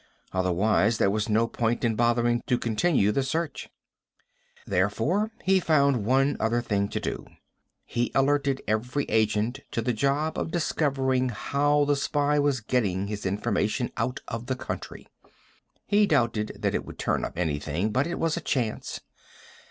Otherwise, 0.31 0.97
there 0.97 1.11
was 1.11 1.29
no 1.29 1.47
point 1.47 1.83
in 1.83 1.93
bothering 1.93 2.41
to 2.47 2.57
continue 2.57 3.11
the 3.11 3.21
search. 3.21 3.69
Therefore, 4.65 5.29
he 5.43 5.59
found 5.59 6.05
one 6.07 6.37
other 6.39 6.59
thing 6.59 6.89
to 6.89 6.99
do. 6.99 7.27
He 7.85 8.11
alerted 8.15 8.63
every 8.67 9.05
agent 9.09 9.59
to 9.69 9.79
the 9.79 9.93
job 9.93 10.39
of 10.39 10.49
discovering 10.49 11.29
how 11.29 11.85
the 11.85 11.95
spy 11.95 12.39
was 12.39 12.61
getting 12.61 13.05
his 13.05 13.27
information 13.27 13.91
out 13.95 14.21
of 14.27 14.47
the 14.47 14.55
country. 14.55 15.05
He 15.85 16.07
doubted 16.07 16.53
that 16.57 16.73
it 16.73 16.83
would 16.83 16.97
turn 16.97 17.23
up 17.23 17.37
anything, 17.37 17.91
but 17.91 18.07
it 18.07 18.17
was 18.17 18.35
a 18.35 18.41
chance. 18.41 19.01